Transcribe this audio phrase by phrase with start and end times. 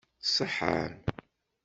[0.23, 0.91] Tṣeḥḥam?